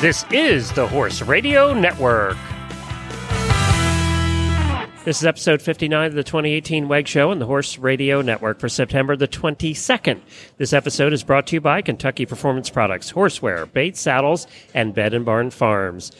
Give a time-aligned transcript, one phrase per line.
[0.00, 2.38] This is the Horse Radio Network.
[5.04, 8.70] This is episode 59 of the 2018 WEG Show on the Horse Radio Network for
[8.70, 10.22] September the 22nd.
[10.56, 15.12] This episode is brought to you by Kentucky Performance Products, Horseware, Bates Saddles, and Bed
[15.12, 16.12] and Barn Farms.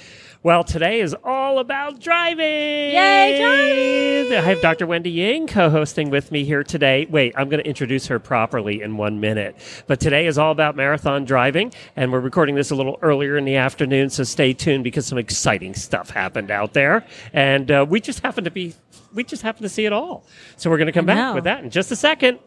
[0.43, 2.45] Well, today is all about driving.
[2.45, 4.39] Yay, driving!
[4.39, 4.87] I have Dr.
[4.87, 7.07] Wendy Ying co-hosting with me here today.
[7.11, 9.57] Wait, I'm going to introduce her properly in one minute.
[9.87, 13.45] But today is all about marathon driving, and we're recording this a little earlier in
[13.45, 18.01] the afternoon, so stay tuned because some exciting stuff happened out there, and uh, we
[18.01, 18.75] just happen to be
[19.13, 20.25] we just happen to see it all.
[20.57, 22.39] So we're going to come back with that in just a second.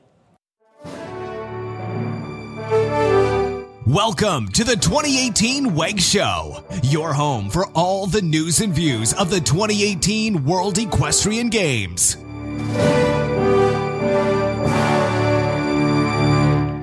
[3.88, 9.30] Welcome to the 2018 WEG Show, your home for all the news and views of
[9.30, 12.16] the 2018 World Equestrian Games.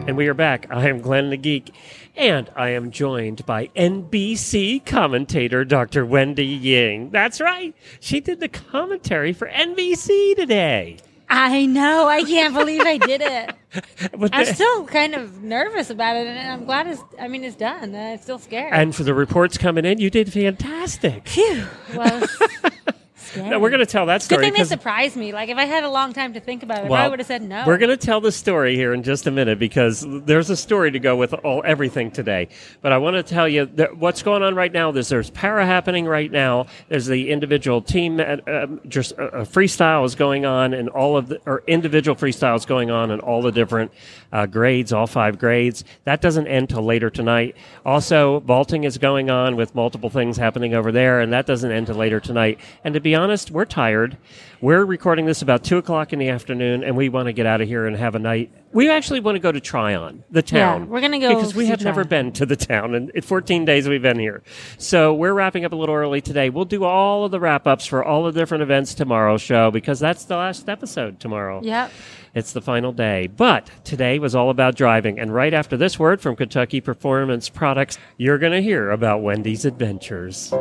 [0.07, 0.67] And we are back.
[0.69, 1.73] I am Glenn the Geek,
[2.17, 6.05] and I am joined by NBC commentator Dr.
[6.05, 7.09] Wendy Ying.
[7.09, 7.75] That's right.
[8.01, 10.99] She did the commentary for NBC today.
[11.31, 12.09] I know.
[12.09, 13.55] I can't believe I did it.
[14.19, 17.01] But I'm the- still kind of nervous about it, and I'm glad it's.
[17.21, 17.95] I mean, it's done.
[17.95, 18.73] I'm still scared.
[18.75, 21.29] and for the reports coming in, you did fantastic.
[21.29, 21.65] Phew.
[21.95, 22.27] Well,
[23.31, 23.57] scary.
[23.59, 24.45] We're going to tell that story.
[24.45, 25.33] Good thing they surprised me.
[25.33, 27.19] Like if I had a long time to think about it, I Well, probably would
[27.21, 27.65] have said no.
[27.67, 30.91] We're going to tell the story here in just a minute because there's a story
[30.91, 32.49] to go with all everything today.
[32.83, 34.91] But I want to tell you that what's going on right now.
[34.91, 36.67] There's there's para happening right now.
[36.89, 41.17] There's the individual team uh, um, just uh, uh, freestyle is going on, and all
[41.17, 43.93] of the or individual freestyles going on, and all the different
[44.33, 45.85] uh, grades, all five grades.
[46.05, 47.57] That doesn't end till later tonight.
[47.85, 51.87] Also, vaulting is going on with multiple things happening over there, and that doesn't end
[51.87, 52.61] till later tonight.
[52.85, 54.17] And to be honest, we're tired.
[54.63, 57.63] We're recording this about two o'clock in the afternoon, and we want to get out
[57.63, 58.53] of here and have a night.
[58.73, 60.83] We actually want to go to Tryon, the town.
[60.83, 63.23] Yeah, we're gonna go because we see have never been to the town, and in
[63.23, 64.43] 14 days we've been here.
[64.77, 66.51] So we're wrapping up a little early today.
[66.51, 69.99] We'll do all of the wrap ups for all the different events tomorrow's show because
[69.99, 71.63] that's the last episode tomorrow.
[71.63, 71.91] Yep.
[72.35, 73.29] It's the final day.
[73.29, 75.19] But today was all about driving.
[75.19, 79.65] And right after this word from Kentucky Performance Products, you're going to hear about Wendy's
[79.65, 80.53] adventures.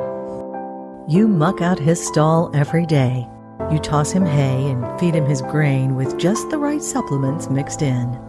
[1.09, 3.27] You muck out his stall every day.
[3.71, 7.83] You toss him hay and feed him his grain with just the right supplements mixed
[7.83, 8.19] in.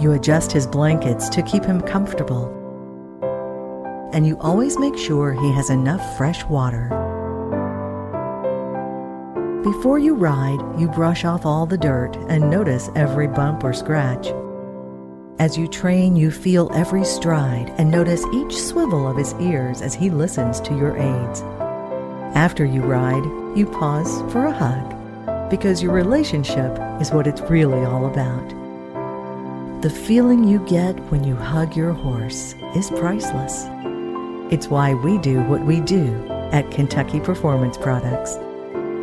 [0.00, 2.54] You adjust his blankets to keep him comfortable.
[4.14, 6.88] And you always make sure he has enough fresh water.
[9.62, 14.28] Before you ride, you brush off all the dirt and notice every bump or scratch.
[15.38, 19.94] As you train, you feel every stride and notice each swivel of his ears as
[19.94, 21.42] he listens to your aids.
[22.34, 23.24] After you ride,
[23.56, 28.48] you pause for a hug because your relationship is what it's really all about.
[29.82, 33.64] The feeling you get when you hug your horse is priceless.
[34.52, 38.36] It's why we do what we do at Kentucky Performance Products.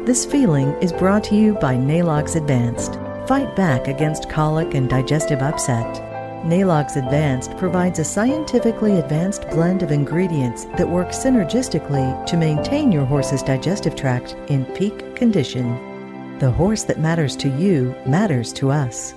[0.05, 2.99] This feeling is brought to you by Neigh-Lox Advanced.
[3.27, 6.04] Fight back against colic and digestive upset.
[6.45, 13.03] Neigh-Lox Advanced provides a scientifically advanced blend of ingredients that work synergistically to maintain your
[13.03, 16.37] horse's digestive tract in peak condition.
[16.37, 19.15] The horse that matters to you matters to us.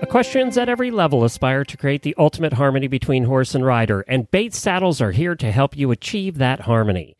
[0.00, 4.30] Equestrians at every level aspire to create the ultimate harmony between horse and rider, and
[4.30, 7.14] Bates saddles are here to help you achieve that harmony.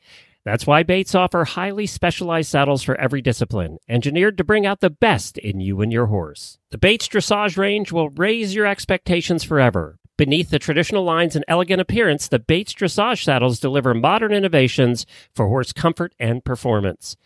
[0.44, 4.91] That's why Bates offer highly specialized saddles for every discipline, engineered to bring out the
[4.91, 6.58] best in you and your horse.
[6.70, 9.98] The Bates dressage range will raise your expectations forever.
[10.19, 15.48] Beneath the traditional lines and elegant appearance, the Bates dressage saddles deliver modern innovations for
[15.48, 17.16] horse comfort and performance.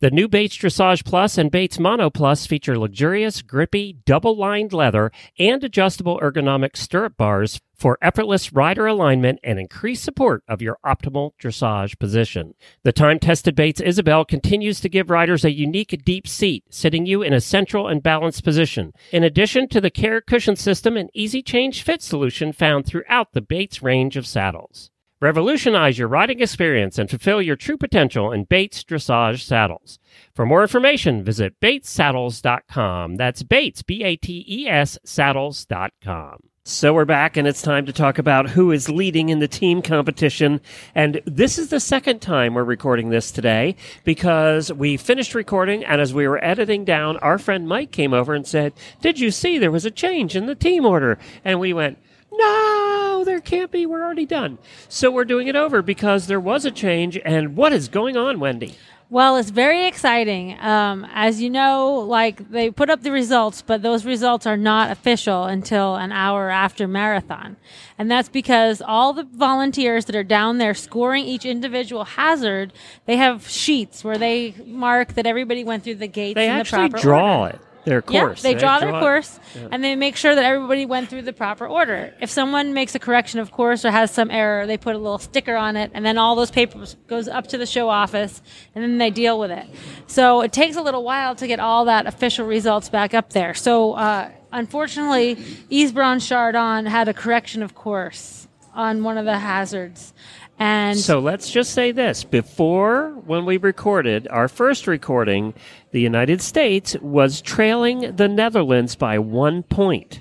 [0.00, 5.10] The new Bates Dressage Plus and Bates Mono Plus feature luxurious, grippy, double lined leather
[5.38, 11.32] and adjustable ergonomic stirrup bars for effortless rider alignment and increased support of your optimal
[11.40, 12.54] dressage position.
[12.82, 17.22] The time tested Bates Isabell continues to give riders a unique deep seat, sitting you
[17.22, 18.92] in a central and balanced position.
[19.12, 23.40] In addition to the CAIR cushion system and easy change fit solution found throughout the
[23.40, 24.90] Bates range of saddles.
[25.20, 29.98] Revolutionize your riding experience and fulfill your true potential in Bates Dressage Saddles.
[30.34, 33.16] For more information, visit batessaddles.com.
[33.16, 36.40] That's Bates, B A T E S, saddles.com.
[36.68, 39.82] So we're back, and it's time to talk about who is leading in the team
[39.82, 40.60] competition.
[40.96, 46.00] And this is the second time we're recording this today because we finished recording, and
[46.00, 49.58] as we were editing down, our friend Mike came over and said, Did you see
[49.58, 51.20] there was a change in the team order?
[51.44, 51.98] And we went,
[52.32, 53.86] no, there can't be.
[53.86, 54.58] We're already done.
[54.88, 57.16] So we're doing it over because there was a change.
[57.24, 58.74] And what is going on, Wendy?
[59.08, 60.58] Well, it's very exciting.
[60.58, 64.90] Um, as you know, like they put up the results, but those results are not
[64.90, 67.56] official until an hour after marathon.
[67.98, 72.72] And that's because all the volunteers that are down there scoring each individual hazard,
[73.04, 76.60] they have sheets where they mark that everybody went through the gates They in the
[76.60, 77.54] actually proper draw order.
[77.54, 77.60] it.
[77.86, 78.42] Their course.
[78.42, 79.00] Yeah, they draw their it.
[79.00, 79.68] course Yeah.
[79.70, 82.12] and they make sure that everybody went through the proper order.
[82.20, 85.18] If someone makes a correction of course or has some error, they put a little
[85.20, 88.42] sticker on it and then all those papers goes up to the show office
[88.74, 89.66] and then they deal with it.
[90.08, 93.54] So it takes a little while to get all that official results back up there.
[93.54, 95.36] So uh, unfortunately,
[95.70, 100.14] IJsbrand Chardon had a correction of course on one of the hazards.
[100.58, 102.22] And So let's just say this.
[102.22, 105.54] Before, when we recorded our first recording,
[105.90, 110.20] the United States was trailing the Netherlands by one point.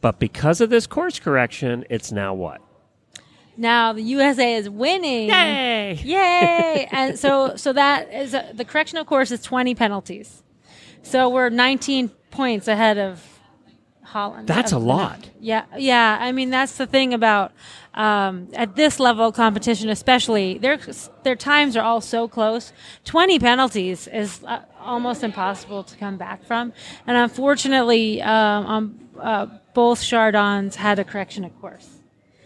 [0.00, 2.62] But because of this course correction, it's now what?
[3.58, 5.28] now the USA is winning.
[5.28, 5.94] Yay!
[6.04, 6.88] Yay!
[6.92, 10.42] and so, so that is a, the correction, of course, is 20 penalties.
[11.02, 13.35] So we're 19 points ahead of
[14.06, 14.48] Holland.
[14.48, 15.30] That's a lot.
[15.40, 16.18] Yeah, yeah.
[16.20, 17.52] I mean, that's the thing about
[17.94, 20.78] um, at this level of competition, especially their
[21.22, 22.72] their times are all so close.
[23.04, 26.72] 20 penalties is uh, almost impossible to come back from,
[27.06, 31.88] and unfortunately, um, um, uh, both Chardons had a correction, of course.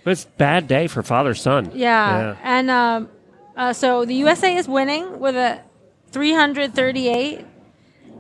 [0.07, 1.73] It's a bad day for father son.
[1.75, 3.09] Yeah, and um,
[3.57, 5.61] uh, so the USA is winning with a
[6.12, 7.45] 338,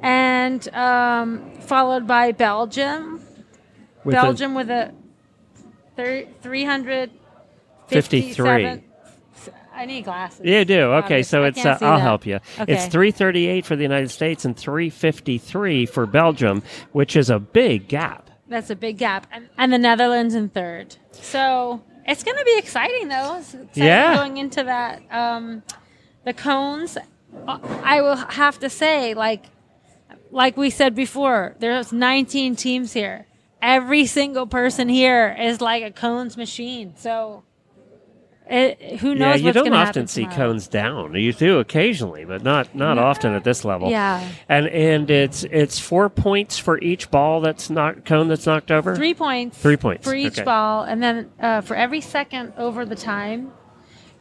[0.02, 3.19] and um, followed by Belgium.
[4.04, 4.92] With a- Belgium with a
[5.96, 6.26] thir-
[7.88, 8.32] 53.
[8.34, 8.84] 357.
[9.72, 10.40] I need glasses.
[10.44, 10.80] You do.
[11.04, 12.00] Okay, so I it's uh, I'll that.
[12.00, 12.36] help you.
[12.58, 12.72] Okay.
[12.74, 16.62] It's 338 for the United States and 353 for Belgium,
[16.92, 18.30] which is a big gap.
[18.48, 20.96] That's a big gap, and, and the Netherlands in third.
[21.12, 23.36] So it's going to be exciting, though.
[23.38, 24.16] Exciting Yeah.
[24.16, 25.02] going into that.
[25.10, 25.62] Um,
[26.24, 26.98] the cones,
[27.46, 29.44] I will have to say, like,
[30.32, 33.26] like we said before, there's 19 teams here.
[33.62, 36.94] Every single person here is like a cones machine.
[36.96, 37.44] So,
[38.48, 40.36] it, who knows yeah, you don't often see tomorrow.
[40.36, 41.14] cones down.
[41.14, 43.90] You do occasionally, but not not often at this level.
[43.90, 44.28] Yeah.
[44.48, 48.96] and and it's it's four points for each ball that's knocked cone that's knocked over.
[48.96, 49.56] Three points.
[49.56, 50.42] Three points, for each okay.
[50.42, 53.52] ball, and then uh, for every second over the time,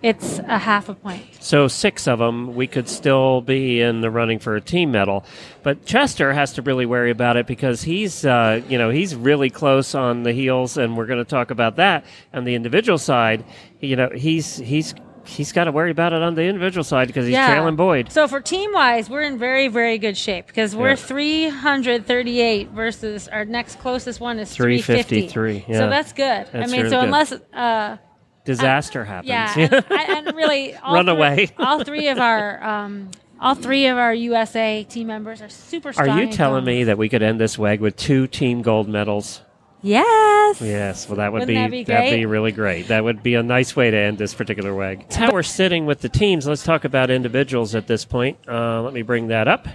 [0.01, 1.23] it's a half a point.
[1.41, 5.25] So six of them, we could still be in the running for a team medal.
[5.61, 9.49] But Chester has to really worry about it because he's, uh, you know, he's really
[9.49, 12.05] close on the heels, and we're going to talk about that.
[12.33, 13.43] On the individual side,
[13.81, 17.27] you know, he's he's he's got to worry about it on the individual side because
[17.27, 18.11] he's trailing Boyd.
[18.11, 20.95] So for team wise, we're in very very good shape because we're Yeah.
[20.95, 25.27] 338 versus our next closest one is 350.
[25.27, 25.79] 353, yeah.
[25.79, 26.47] So that's good.
[26.53, 27.05] I mean, really so good.
[27.05, 27.97] unless uh,
[28.45, 29.29] Disaster happens.
[29.29, 31.49] yeah, and, and really all Run three, away.
[31.57, 33.09] all three of our um,
[33.39, 36.09] all three of our USA team members are super strong.
[36.09, 36.65] Are you telling cones.
[36.67, 39.41] me that we could end this WEG with two team gold medals?
[39.81, 40.59] Yes.
[40.61, 42.25] Yes, well, that would Wouldn't be, that be that'd be great?
[42.25, 42.87] really great.
[42.89, 45.03] That would be a nice way to end this particular WEG.
[45.03, 46.45] That's how we're sitting with the teams.
[46.45, 48.37] Let's talk about individuals at this point.
[48.45, 49.67] Uh, let me bring that up.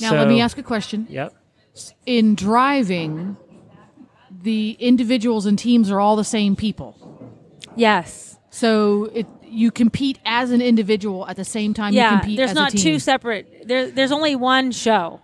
[0.00, 1.06] Now, So- let me ask a question.
[1.08, 1.34] Yep.
[2.04, 3.36] In driving,
[4.42, 6.96] the individuals and teams are all the same people.
[7.76, 8.38] Yes.
[8.50, 12.50] So it, you compete as an individual at the same time you yeah, compete there's
[12.50, 12.82] as not a team.
[12.82, 13.66] two separate.
[13.66, 15.20] There, there's only one show,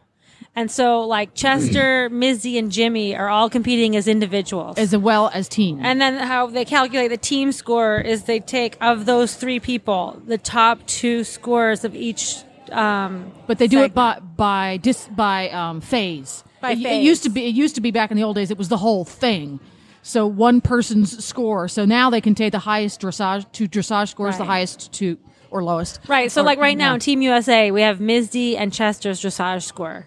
[0.54, 4.78] and so like Chester, Misdee, and Jimmy are all competing as individuals.
[4.78, 5.80] as well as teams.
[5.82, 10.22] and then how they calculate the team score is they take of those three people
[10.26, 12.36] the top two scores of each.
[12.72, 16.42] Um, but they do it by by dis, by um, phase.
[16.60, 18.50] By it, it used to be it used to be back in the old days.
[18.50, 19.60] It was the whole thing.
[20.06, 21.66] So one person's score.
[21.66, 25.18] So now they can take the highest dressage two dressage scores, the highest two
[25.50, 25.98] or lowest.
[26.06, 26.30] right.
[26.30, 26.98] So Or- like right now yeah.
[26.98, 30.06] Team USA we have Misdee and Chester's dressage score.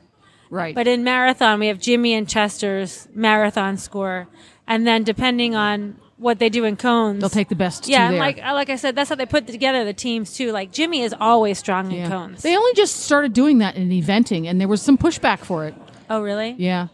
[0.50, 0.74] right.
[0.74, 4.30] But in marathon, we have Jimmy and Chester's marathon score,
[4.68, 7.90] and then depending on what they do in cones, they'll take the best.
[7.90, 10.54] Yeah, like uh, like I said, that's how they put together the teams too.
[10.54, 12.42] Like Jimmy is always strong in cones.
[12.42, 15.76] They only just started doing that in eventing, and there was some pushback for it.
[16.10, 16.56] oh, really?
[16.58, 16.88] Yeah.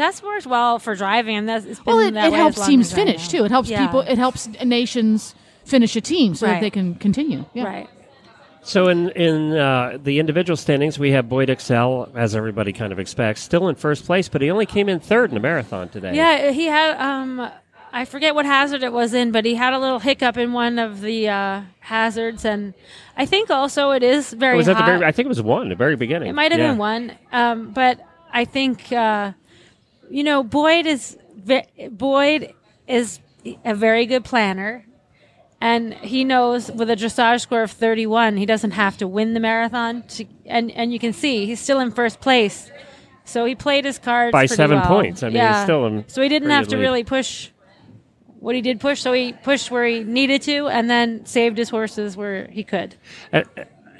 [0.00, 2.58] That's worked well for driving, and that's it's been Well, it, that it way helps
[2.58, 3.44] as teams finish too.
[3.44, 3.84] It helps Yeah.
[3.84, 4.00] people.
[4.00, 5.34] It helps nations
[5.66, 6.54] finish a team so Right.
[6.54, 7.44] that they can continue.
[7.52, 7.64] Yeah.
[7.64, 7.88] Right.
[8.62, 12.98] So in in uh, the individual standings, we have Boyd Exell, as everybody kind of
[12.98, 16.14] expects, still in first place, but he only came in third in the marathon today.
[16.14, 17.50] Yeah, he had um
[17.92, 20.78] I forget what hazard it was in, but he had a little hiccup in one
[20.78, 22.72] of the uh, hazards, and
[23.16, 25.04] I think also it is very It was at the very.
[25.04, 26.28] I think it was one, the very beginning.
[26.30, 26.70] It might have Yeah.
[26.70, 27.98] been one, um, but
[28.32, 29.32] I think uh,
[30.10, 31.16] you know Boyd is
[31.90, 32.52] Boyd
[32.86, 33.20] is
[33.64, 34.84] a very good planner,
[35.62, 39.40] And he knows with a dressage score of 31, he doesn't have to win the
[39.40, 40.02] marathon.
[40.08, 42.70] To, and, and you can see he's still in first place.
[43.24, 44.88] So he played his cards By seven well.
[44.88, 45.22] points.
[45.22, 46.82] I mean, he's still in So he didn't have to lead.
[46.82, 47.50] really push
[48.40, 49.00] what he did push.
[49.00, 52.96] So he pushed where he needed to, and then saved his horses where he could.
[53.32, 53.42] Uh,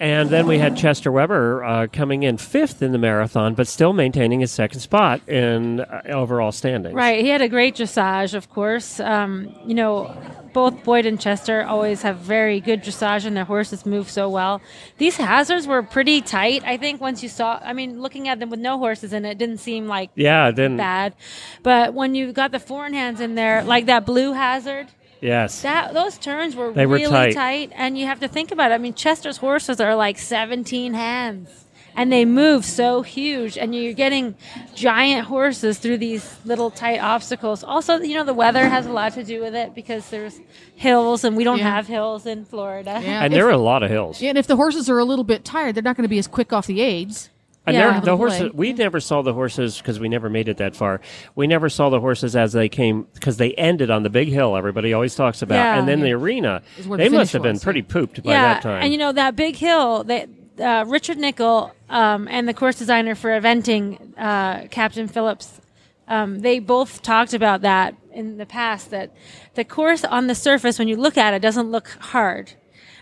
[0.00, 3.92] And then we had Chester Weber uh, coming in fifth in the marathon, but still
[3.92, 6.95] maintaining his second spot in uh, overall standings.
[6.95, 7.21] Right.
[7.21, 8.99] He had a great dressage, of course.
[8.99, 10.16] Um, you know,
[10.54, 14.62] both Boyd and Chester always have very good dressage, and their horses move so well.
[14.97, 16.62] These hazards were pretty tight.
[16.64, 19.37] I think once you saw, I mean, looking at them with no horses in it,
[19.37, 21.14] didn't seem like Yeah, it didn't bad.
[21.62, 24.88] But when you got the four hands in there, like that blue hazard,
[25.21, 27.73] yes, that those turns were They were really tight.
[27.75, 28.75] and you have to think about it.
[28.75, 31.65] I mean, Chester's horses are like 17 hands,
[31.97, 34.35] and they move so huge, and you're getting
[34.75, 37.65] giant horses through these little tight obstacles.
[37.65, 40.41] Also, you know, the weather has a lot to do with it because there's
[40.77, 41.75] hills, and we don't Yeah.
[41.75, 43.00] have hills in Florida.
[43.03, 43.23] Yeah.
[43.25, 44.23] and if- there are a lot of hills.
[44.23, 46.19] Yeah, and if the horses are a little bit tired, they're not going to be
[46.19, 47.29] as quick off the aids.
[47.75, 48.00] And Yeah.
[48.00, 51.00] the horses, we never saw the horses because we never made it that far.
[51.35, 54.57] We never saw the horses as they came because they ended on the big hill.
[54.57, 55.79] Everybody always talks about, Yeah.
[55.79, 56.62] and then the arena.
[56.87, 57.87] Where the They must have been was, pretty yeah.
[57.93, 58.83] pooped by yeah, that time.
[58.83, 60.29] and you know that big hill that
[60.61, 65.61] uh, Richard Nicoll um, and the course designer for eventing, uh, Captain Phillips,
[66.07, 68.91] um, they both talked about that in the past.
[68.91, 69.11] That
[69.55, 72.53] the course on the surface, when you look at it, doesn't look hard,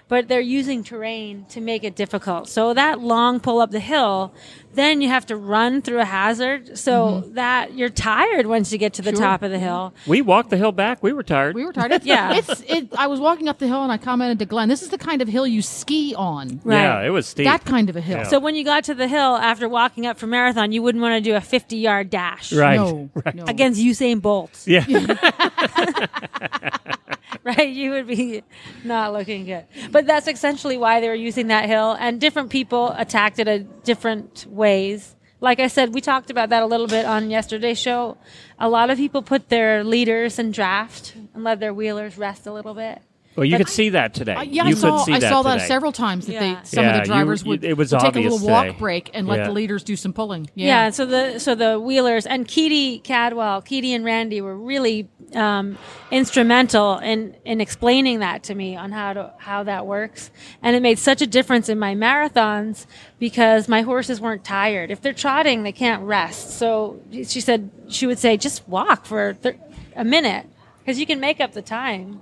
[0.09, 2.49] but they're using terrain to make it difficult.
[2.49, 4.33] So that long pull up the hill,
[4.75, 7.35] then you have to run through a hazard, so mm-hmm.
[7.35, 9.21] that you're tired once you get to the Sure.
[9.21, 9.93] top of the hill.
[10.07, 11.03] we walked the hill back.
[11.03, 11.55] We were tired.
[11.55, 11.93] We were tired.
[11.93, 12.35] It's, Yeah.
[12.35, 14.89] It's, it, I was walking up the hill and I commented to Glenn, this is
[14.89, 16.61] the kind of hill you ski on.
[16.65, 16.83] Right.
[16.83, 17.45] Yeah, it was steep.
[17.45, 18.19] That kind of a hill.
[18.19, 18.23] Yeah.
[18.25, 21.23] So when you got to the hill after walking up for marathon, you wouldn't want
[21.23, 22.77] to do a 50 yard dash right.
[22.77, 23.45] No, no.
[23.47, 24.85] against Usain Bolt, Yeah.
[27.45, 27.69] right?
[27.69, 28.43] You would be
[28.85, 29.65] not looking good.
[29.91, 33.69] But that's essentially why they were using that hill, and different people attacked it in
[33.85, 35.15] different ways.
[35.41, 38.19] Like I said, we talked about that a little bit on yesterday's show.
[38.59, 42.53] A lot of people put their leaders in draft and let their wheelers rest a
[42.53, 43.01] little bit.
[43.39, 44.35] Well, you could see that today.
[44.35, 44.97] Uh, yeah, you I saw.
[44.99, 45.67] could see I that saw that today.
[45.69, 46.41] several times that Yeah.
[46.41, 48.67] they some Yeah, of the drivers you- would, it was would take a little walk
[48.67, 48.79] today.
[48.79, 49.45] break and let Yeah.
[49.47, 50.51] the leaders do some pulling.
[50.57, 50.67] Yeah.
[50.87, 55.77] Yeah, so the so the wheelers and Keady Cadwell, Keady and Randy were really um,
[56.11, 60.31] instrumental in in explaining that to me on how to how that works,
[60.63, 62.87] and it made such a difference in my marathons
[63.19, 64.91] because my horses weren't tired.
[64.91, 66.59] If they're trotting, they can't rest.
[66.59, 69.57] So she said she would say just walk for thir-
[69.95, 70.47] a minute
[70.81, 72.21] because you can make up the time.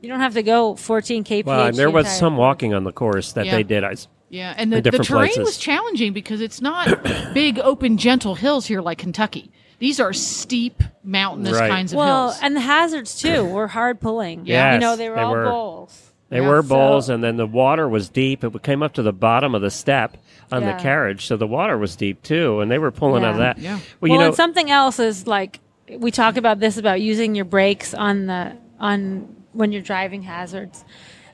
[0.00, 1.44] You don't have to go 14 kph.
[1.44, 3.56] Well, and there the was some walking on the course that Yeah.
[3.56, 3.84] they did.
[3.84, 4.54] I, s- yeah.
[4.56, 5.38] And the, the terrain places.
[5.38, 7.02] was challenging because it's not
[7.34, 9.50] big, open, gentle hills here like Kentucky.
[9.78, 11.70] These are steep, mountainous Right.
[11.70, 12.36] kinds of Well, hills.
[12.40, 14.46] Well, and the hazards too were hard pulling.
[14.46, 15.44] Yes, you know they were they all were.
[15.44, 16.06] bowls.
[16.28, 16.48] They Yeah.
[16.48, 18.44] were So- bowls, and then the water was deep.
[18.44, 20.16] It came up to the bottom of the step
[20.52, 20.76] on Yeah.
[20.76, 23.58] the carriage, so the water was deep too, and they were pulling out of that.
[23.58, 23.74] Yeah.
[23.74, 25.60] Well, Well, you know, and something else is like
[25.98, 30.84] we talk about this about using your brakes on the on when you're driving hazards,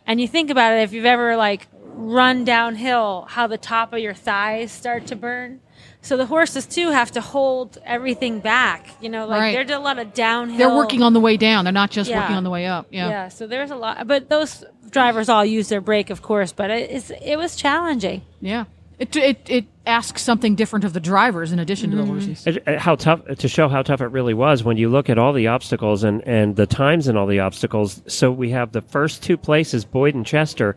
[0.07, 3.99] and you think about it if you've ever like run downhill, how the top of
[3.99, 5.61] your thighs start to burn.
[6.03, 8.89] So the horses too have to hold everything back.
[9.01, 9.67] You know, like Right.
[9.67, 10.57] doing a lot of downhill.
[10.59, 11.65] They're working on the way down.
[11.65, 12.21] They're not just Yeah.
[12.21, 12.87] working on the way up.
[12.91, 13.09] Yeah.
[13.09, 16.53] Yeah, so there's a lot, but those drivers all use their brake, of course.
[16.53, 18.23] But it, it's it was challenging.
[18.41, 18.65] Yeah.
[18.99, 22.09] It, it, it asks something different of the drivers in addition to the mm.
[22.09, 22.47] horses.
[22.47, 25.19] it- it- how tough to show how tough it really was when you look at
[25.19, 28.03] all the obstacles and and the times and all the obstacles.
[28.07, 30.77] So we have the first two places, Boyd and Chester.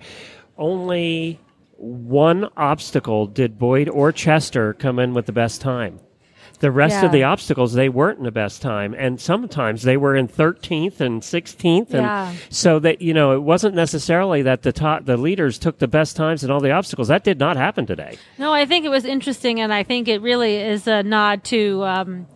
[0.58, 1.40] Only
[1.78, 6.00] one obstacle did Boyd or Chester come in with the best time.
[6.60, 10.16] The rest of the obstacles they weren't in the best time, and sometimes they were
[10.16, 12.34] in 13th and 16th, and Yeah.
[12.50, 16.18] so that you know it wasn't necessarily that the top the leaders took the best
[16.18, 17.08] times in all the obstacles.
[17.08, 18.18] That did not happen today.
[18.38, 21.84] No, I think it was interesting, and I think it really is a nod to
[21.86, 22.28] um,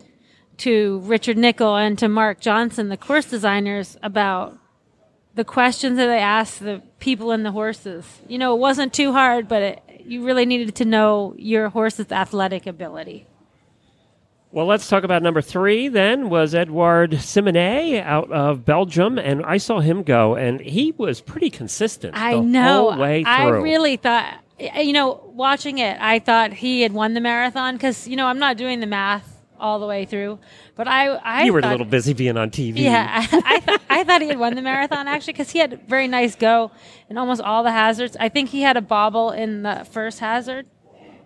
[0.58, 4.58] to Richard Nicoll and to Mark Johnson, the course designers, about
[5.36, 8.22] the questions that they asked the people and the horses.
[8.27, 12.12] You know, it wasn't too hard, but it, you really needed to know your horse's
[12.12, 13.25] athletic ability.
[14.53, 15.88] Well, let's talk about number three.
[15.88, 21.22] Then was Edouard Simonet out of Belgium, and I saw him go, and he was
[21.22, 22.15] pretty consistent.
[22.15, 22.91] I the know.
[22.91, 23.31] whole way through.
[23.31, 28.07] I really thought, you know, watching it, I thought he had won the marathon because
[28.07, 29.27] you know I'm not doing the math
[29.60, 30.38] all the way through,
[30.75, 32.77] but I, I you were thought, a little busy being on TV.
[32.77, 35.74] Yeah, I, I, th- I thought he had won the marathon actually because he had
[35.74, 36.69] a very nice go
[37.10, 38.15] in almost all the hazards.
[38.19, 40.67] I think he had a bobble in the first hazard,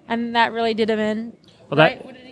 [0.08, 1.38] and that really did him in.
[1.70, 2.06] Well, that- right?
[2.06, 2.24] What did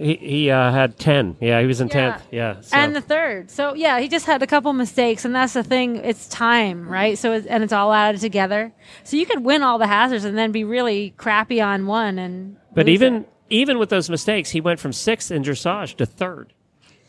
[0.00, 0.28] he get in the first hazard?
[0.28, 1.36] He uh, had ten.
[1.40, 1.92] Yeah, he was in Yeah.
[1.92, 2.22] tenth.
[2.30, 3.50] Yeah, so- And the third.
[3.50, 5.96] So yeah, he just had a couple mistakes, and that's the thing.
[5.96, 7.16] It's time, right?
[7.18, 8.72] So it's, and it's all added together.
[9.04, 12.18] So you could win all the hazards and then be really crappy on one.
[12.18, 13.28] And But lose even it.
[13.50, 16.52] even with those mistakes, he went from sixth in dressage to third.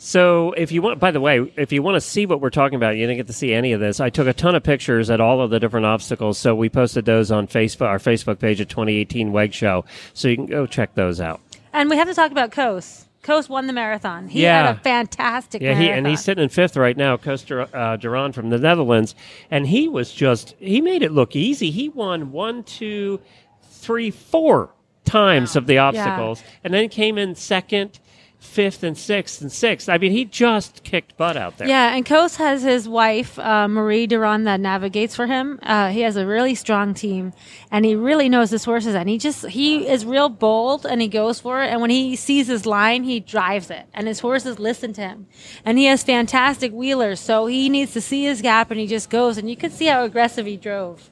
[0.01, 2.77] So if you want, by the way, if you want to see what we're talking
[2.77, 4.00] about, you didn't get to see any of this.
[4.00, 7.03] I took a ton of pictures at all of the different obstacles, so we posted
[7.03, 10.96] those on Facebook, our Facebook page at 2018 Weg Show, so you can go check
[10.96, 11.41] those out.
[11.80, 13.06] And we have to talk about Koos.
[13.24, 14.28] Koos won the marathon.
[14.28, 14.66] He Yeah.
[14.66, 18.36] had a fantastic Yeah, he, and he's sitting in fifth right now, uh, de Ronde
[18.36, 19.16] from the Netherlands,
[19.50, 21.72] and he was just he made it look easy.
[21.72, 23.22] He won one, two,
[23.64, 24.72] three, four
[25.06, 28.00] times of the obstacles, and then came in second,
[28.39, 29.89] fifth, and sixth, and sixth.
[29.89, 31.67] I mean, he just kicked butt out there.
[31.67, 35.60] Yeah, and Koos has his wife, uh, Marie Duran, that navigates for him.
[35.62, 37.34] Uh, he has a really strong team,
[37.69, 38.96] and he really knows his horses.
[38.96, 41.67] And he just he is real bold, and he goes for it.
[41.67, 45.27] And when he sees his line, he drives it, and his horses listen to him.
[45.63, 49.10] And he has fantastic wheelers, so he needs to see his gap, and he just
[49.10, 49.38] goes.
[49.38, 51.12] And you could see how aggressive he drove.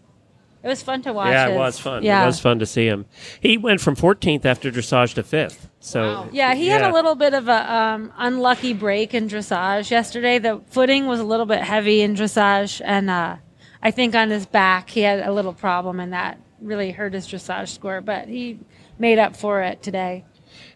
[0.68, 1.30] It was fun to watch.
[1.30, 2.04] Yeah, it was fun.
[2.04, 2.24] Yeah.
[2.24, 3.06] It was fun to see him.
[3.40, 5.70] He went from 14th after dressage to fifth.
[5.80, 10.40] So Yeah, he had a little bit of a um, unlucky break in dressage yesterday.
[10.40, 13.38] The footing was a little bit heavy in dressage, and uh,
[13.82, 17.26] I think on his back he had a little problem, and that really hurt his
[17.26, 18.02] dressage score.
[18.02, 18.60] But he
[19.00, 20.26] made up for it today.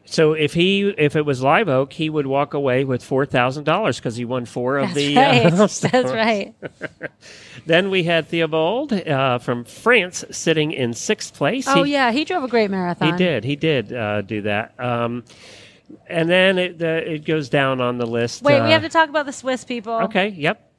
[0.05, 3.63] So if he if it was Live Oak, he would walk away with four thousand
[3.63, 5.15] dollars because he won four of That's the.
[5.15, 5.46] right.
[5.46, 6.53] Uh, That's right.
[7.65, 11.65] Then we had Thibault uh, from France sitting in sixth place.
[11.67, 13.12] Oh He- yeah, he drove a great marathon.
[13.12, 13.43] he did.
[13.43, 14.74] He did uh, do that.
[14.79, 15.24] Um,
[16.08, 18.41] and then it uh, it goes down on the list.
[18.41, 19.93] Wait, uh, we have to talk about the Swiss people.
[19.93, 20.29] Okay.
[20.29, 20.70] Yep.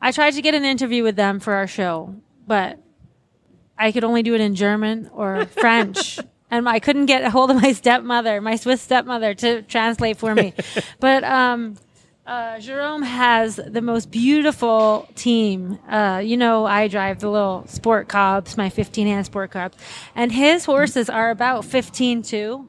[0.00, 2.14] I tried to get an interview with them for our show,
[2.46, 2.78] but
[3.78, 6.18] I could only do it in German or French.
[6.52, 10.34] And I couldn't get a hold of my stepmother, my Swiss stepmother, to translate for
[10.34, 10.52] me.
[11.00, 11.76] but um,
[12.26, 15.78] uh, Jerome has the most beautiful team.
[15.88, 19.76] Uh, you know, I drive the little sport cobs, my 15 hand sport cobs,
[20.14, 22.68] and his horses are about 15 too.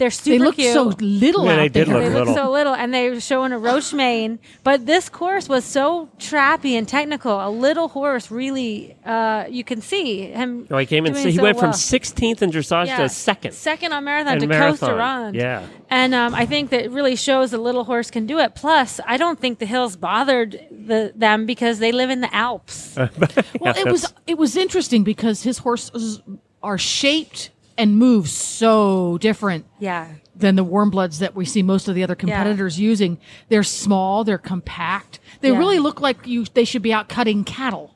[0.00, 0.72] They're super They look cute.
[0.72, 1.94] so little Yeah, out they did there.
[1.94, 2.26] look They little.
[2.32, 4.38] look so little, and they were showing a Roche mane.
[4.64, 7.32] But this course was so trappy and technical.
[7.46, 10.66] A little horse really, uh, you can see him.
[10.70, 11.12] Oh, he came in.
[11.12, 12.96] doing He so went from 16th in dressage Yeah.
[12.96, 13.52] to second.
[13.52, 15.34] second on marathon And to marathon, Costa Run.
[15.34, 15.66] yeah.
[15.90, 18.54] and um, I think that really shows a little horse can do it.
[18.54, 22.96] Plus, I don't think the hills bothered the, them because they live in the Alps.
[23.60, 26.22] Well, it was it was interesting because his horses
[26.62, 31.88] are shaped and move so different yeah, than the warm bloods that we see most
[31.88, 33.18] of the other competitors using.
[33.48, 35.18] They're small, they're compact.
[35.40, 35.58] They Yeah.
[35.58, 37.94] really look like you they should be out cutting cattle.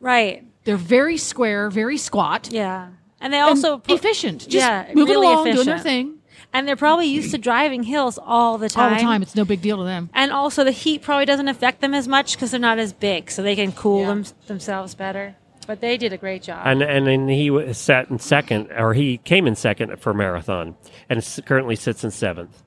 [0.00, 0.44] right.
[0.64, 2.48] They're very square, very squat.
[2.50, 2.88] Yeah,
[3.20, 4.40] and they and also pro- efficient.
[4.42, 6.14] Just yeah, moving really along, doing their thing
[6.52, 8.92] and they're probably used to driving hills all the time.
[8.92, 9.22] all the time.
[9.22, 10.10] It's no big deal to them.
[10.14, 13.30] And also, the heat probably doesn't affect them as much because they're not as big,
[13.30, 14.06] so they can cool Yeah.
[14.06, 15.36] them, themselves better.
[15.66, 16.62] But they did a great job.
[16.64, 20.76] And and then he was sat in second, or he came in second for marathon,
[21.08, 22.62] and currently sits in seventh.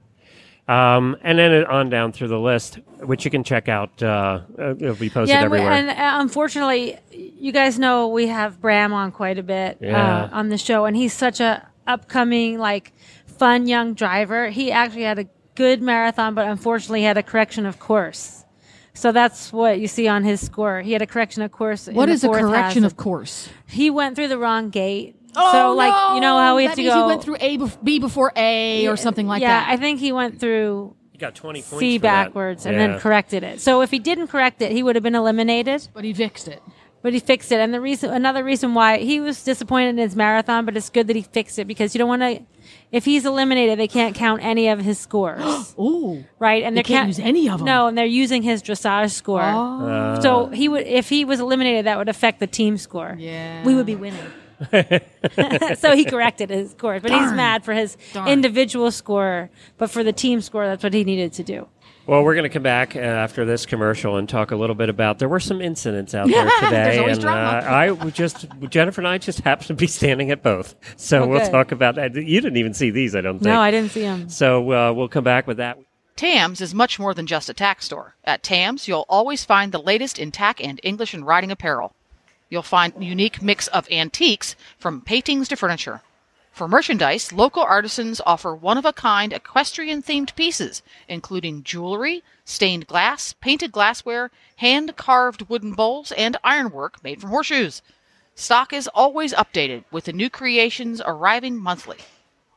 [0.68, 4.04] Um, and then on down through the list, which you can check out.
[4.04, 5.74] Uh, uh, it'll be posted yeah, and, we, everywhere.
[5.74, 10.26] and uh, unfortunately, you guys know we have Bram on quite a bit Yeah.
[10.26, 12.94] uh, on the show, and he's such a upcoming, like,
[13.26, 14.50] fun young driver.
[14.50, 18.38] He actually had a good marathon, but unfortunately had a correction of course.
[19.00, 20.82] So that's what you see on his score.
[20.82, 21.88] He had a correction of course.
[21.88, 22.86] in What the is a correction hazard.
[22.86, 23.50] of course?
[23.68, 25.16] He went through the wrong gate.
[25.36, 27.02] Oh, so, like, you know how we have that to means go.
[27.02, 29.70] He went through A, bef- B before A, or something like yeah, that.
[29.70, 31.80] I think he went through you got twenty points.
[31.80, 32.26] C for that.
[32.26, 32.88] backwards and Yeah.
[32.88, 33.62] then corrected it.
[33.62, 35.88] So if he didn't correct it, he would have been eliminated.
[35.94, 36.62] but he fixed it.
[37.02, 40.18] But he fixed it, and the reason, another reason why he was disappointed in his
[40.18, 42.42] marathon, but it's good that he fixed it because you don't want to.
[42.91, 46.23] If he's eliminated, they can't count any of his scores, Ooh.
[46.39, 46.63] right?
[46.63, 47.65] And They they can't use any of them.
[47.65, 49.43] No, and they're using his dressage score.
[49.43, 50.19] Oh.
[50.21, 53.15] So he would, if he was eliminated, that would affect the team score.
[53.19, 53.63] Yeah.
[53.63, 54.19] we would be winning.
[55.78, 58.28] so he corrected his scores, but he's mad for his Darn.
[58.28, 61.67] individual score, but for the team score, that's what he needed to do.
[62.10, 64.89] Well, we're going to come back uh, after this commercial and talk a little bit
[64.89, 65.19] about.
[65.19, 67.39] There were some incidents out there There's today, always and drama.
[67.39, 71.28] uh, I would just Jennifer and I just happened to be standing at both, so
[71.28, 72.15] we'll talk about that.
[72.15, 73.43] You didn't even see these, I don't think.
[73.43, 74.28] No, I didn't see them.
[74.28, 75.78] So uh, we'll come back with that.
[76.15, 78.15] Tams is much more than just a tack store.
[78.26, 81.93] At Tams, you'll always find the latest in tack and English and riding apparel.
[82.50, 86.02] You'll find unique mix of antiques from paintings to furniture.
[86.60, 92.86] For merchandise, local artisans offer one of a kind equestrian themed pieces, including jewelry, stained
[92.86, 97.82] glass, painted glassware, hand carved wooden bowls, and ironwork made from horseshoes.
[98.36, 102.00] Stock is always updated with the new creations arriving monthly.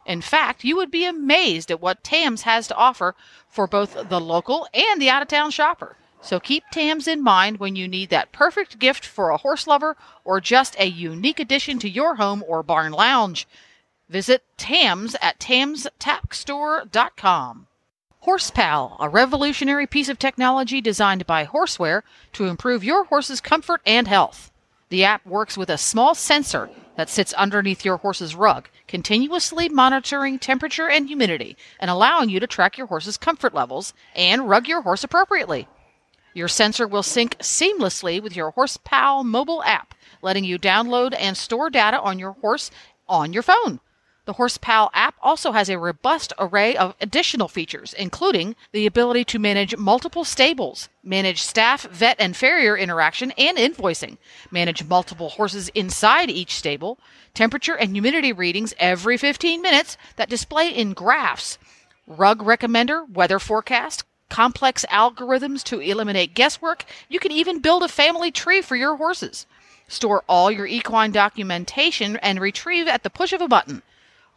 [0.04, 3.14] In fact, you would be amazed at what Tams has to offer
[3.48, 5.96] for both the local and the out of town shopper.
[6.20, 9.96] So keep Tams in mind when you need that perfect gift for a horse lover
[10.24, 13.46] or just a unique addition to your home or barn lounge.
[14.12, 17.66] Visit Tams at tamstapstore.com.
[18.26, 22.02] HorsePal, a revolutionary piece of technology designed by Horseware
[22.34, 24.52] to improve your horse's comfort and health.
[24.90, 30.38] The app works with a small sensor that sits underneath your horse's rug, continuously monitoring
[30.38, 34.82] temperature and humidity and allowing you to track your horse's comfort levels and rug your
[34.82, 35.68] horse appropriately.
[36.34, 41.70] Your sensor will sync seamlessly with your HorsePal mobile app, letting you download and store
[41.70, 42.70] data on your horse
[43.08, 43.80] on your phone.
[44.24, 49.40] The HorsePal app also has a robust array of additional features, including the ability to
[49.40, 56.30] manage multiple stables, manage staff, vet, and farrier interaction and invoicing, manage multiple horses inside
[56.30, 57.00] each stable,
[57.34, 61.58] temperature and humidity readings every 15 minutes that display in graphs,
[62.06, 66.84] rug recommender, weather forecast, complex algorithms to eliminate guesswork.
[67.08, 69.46] You can even build a family tree for your horses.
[69.88, 73.82] Store all your equine documentation and retrieve at the push of a button.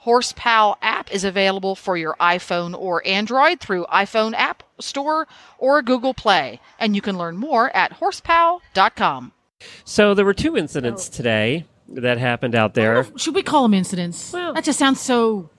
[0.06, 6.13] HorsePal app is available for your iPhone or Android through iPhone App Store or Google
[6.13, 9.32] Play, and you can learn more at horsepal.com.
[9.84, 13.08] So there were two incidents today that happened out there.
[13.18, 14.32] Should we call them incidents?
[14.32, 15.50] Well- that just sounds so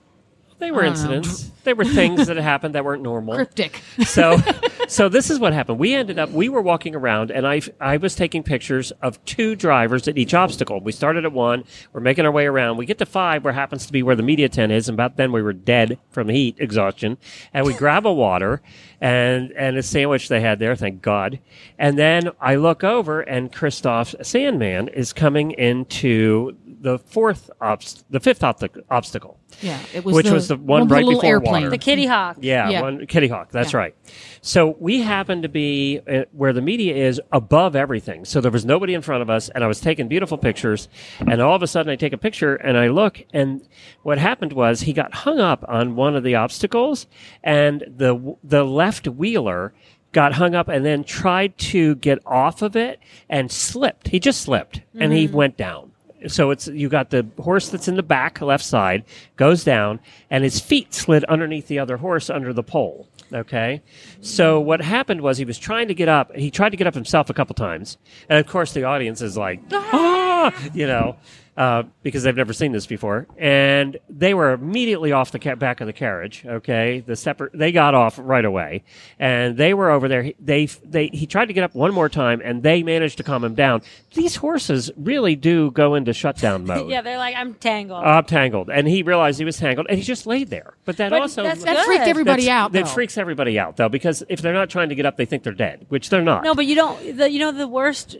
[0.59, 1.13] They were I don't know.
[1.17, 1.51] incidents.
[1.65, 3.35] They were things that happened that weren't normal.
[3.35, 3.81] cryptic.
[4.05, 4.37] so
[4.87, 5.79] so this is what happened.
[5.79, 9.55] We ended up we were walking around and i i was taking pictures of two
[9.55, 10.79] drivers at each obstacle.
[10.79, 11.65] We started at one.
[11.93, 12.77] We're making our way around.
[12.77, 15.17] We get to five where happens to be where the media tent is and about
[15.17, 17.17] then we were dead from heat exhaustion.
[17.53, 18.61] And we grab a water
[19.01, 21.39] and and a sandwich they had there thank god.
[21.77, 28.19] And then i look over and christoph sandmann is coming into the fourth obst- the
[28.19, 31.19] fifth obst- obstacle Yeah, it was which the was the one with the right little
[31.21, 31.53] before airplane.
[31.53, 31.69] water.
[31.69, 32.37] The Kitty Hawk.
[32.41, 32.81] yeah, Yeah.
[32.81, 33.49] one Kitty Hawk.
[33.51, 33.79] That's Yeah.
[33.79, 33.95] right.
[34.41, 38.23] So we happened to be uh, where the media is above everything.
[38.25, 40.89] So there was nobody in front of us, and I was taking beautiful pictures.
[41.25, 43.61] And all of a sudden, I take a picture and I look, and
[44.03, 47.07] what happened was he got hung up on one of the obstacles,
[47.43, 49.73] and the the left wheeler
[50.13, 54.07] got hung up and then tried to get off of it and slipped.
[54.09, 55.86] He just slipped, and he went down
[56.25, 59.03] so it's you got the horse that's in the back left side
[59.35, 59.99] goes down
[60.29, 63.81] and his feet slid underneath the other horse under the pole okay?
[64.21, 66.95] So what happened was he was trying to get up he tried to get up
[66.95, 67.97] himself a couple times
[68.29, 70.53] and of course the audience is like ah!
[70.73, 71.17] You know
[71.57, 75.81] uh, because they've never seen this before, and they were immediately off the ca- back
[75.81, 76.45] of the carriage.
[76.45, 78.83] Okay, the separate they got off right away,
[79.19, 80.21] and they were over there.
[80.23, 83.23] He- They they he tried to get up one more time, and they managed to
[83.23, 83.81] calm him down.
[84.13, 86.89] These horses really do go into shutdown mode.
[86.91, 88.03] Yeah, they're like, I'm tangled.
[88.05, 90.75] Uh, tangled, and he realized he was tangled, and he just laid there.
[90.85, 91.85] But that But also that's that good.
[91.85, 92.71] freaked everybody that's- out.
[92.71, 92.91] That though.
[92.91, 95.53] freaks everybody out though, because if they're not trying to get up, they think they're
[95.53, 96.43] dead, which they're not.
[96.43, 97.17] no, but you don't.
[97.17, 98.17] The, you know, the worst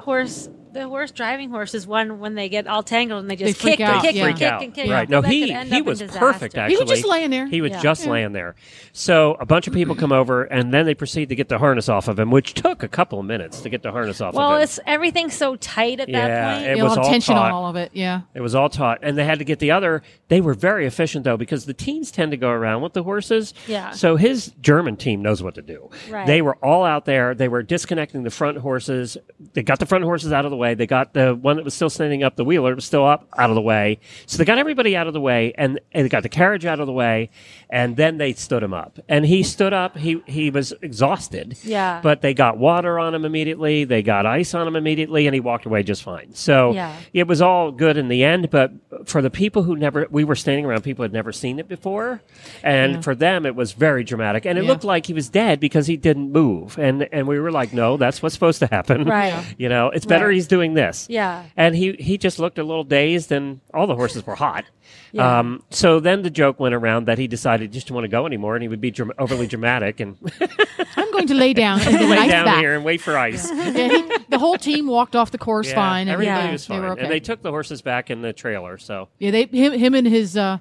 [0.00, 3.60] horse, the worst driving horse is one when they get all tangled and they just
[3.62, 4.26] They kick out, and kick yeah.
[4.26, 4.90] and freak kick and kick.
[4.90, 5.08] Right.
[5.08, 6.56] No, he he was perfect.
[6.56, 7.46] Actually, He was just laying there.
[7.46, 7.80] He was Yeah.
[7.82, 8.12] just Yeah.
[8.12, 8.54] laying there.
[8.92, 11.88] So a bunch of people come over, and then they proceed to get the harness
[11.88, 14.44] off of him, which took a couple of minutes to get the harness off Well,
[14.46, 14.54] of him.
[14.54, 16.66] Well it's everything's so tight at Yeah, that point.
[16.66, 17.46] it Yeah, a was all tension taut.
[17.46, 17.90] on all of it.
[17.92, 18.20] Yeah.
[18.34, 20.02] It was all taut, and they had to get the other.
[20.28, 23.54] They were very efficient though, because the teams tend to go around with the horses.
[23.66, 23.90] Yeah.
[23.90, 25.90] So his German team knows what to do.
[26.10, 26.26] Right.
[26.26, 27.34] They were all out there.
[27.34, 29.16] They were disconnecting the front horses.
[29.54, 30.74] They got the front horses out of the way.
[30.74, 33.50] They got the one that was still standing up, the wheeler was still up, out
[33.50, 33.98] of the way.
[34.26, 36.78] So they got everybody out of the way, and, and they got the carriage out
[36.80, 37.30] of the way,
[37.68, 38.98] and then they stood him up.
[39.08, 39.96] And he stood up.
[39.96, 41.56] He he was exhausted.
[41.64, 42.00] Yeah.
[42.02, 43.84] But they got water on him immediately.
[43.84, 46.34] They got ice on him immediately, and he walked away just fine.
[46.34, 46.94] So Yeah.
[47.12, 48.50] it was all good in the end.
[48.50, 48.72] But
[49.06, 52.20] for the people who never, we were standing around people had never seen it before,
[52.62, 54.44] and for them it was very dramatic.
[54.44, 54.68] And it Yeah.
[54.70, 56.78] looked like he was dead because he didn't move.
[56.78, 59.04] And and we were like, no, that's what's supposed to happen.
[59.04, 59.30] Right.
[59.58, 60.34] You know, it's better Right.
[60.34, 61.06] he's doing this.
[61.08, 61.44] Yeah.
[61.56, 64.64] And he he just looked a little dazed, and all the horses were hot.
[65.12, 65.40] Yeah.
[65.40, 68.26] Um, so then the joke went around that he decided just to want to go
[68.26, 70.16] anymore, and he would be dram- overly dramatic and
[70.96, 72.58] I'm going to lay down and lay down back.
[72.60, 73.50] here and wait for ice.
[73.50, 76.00] Yeah, he, the whole team walked off the course Yeah, fine.
[76.02, 77.02] And Everybody yeah, was They fine, were okay.
[77.02, 78.78] and they took the horses back in the trailer.
[78.78, 80.58] So yeah, they him, him and his uh,